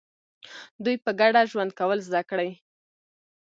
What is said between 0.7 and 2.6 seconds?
دوی په ګډه ژوند کول زده کړي.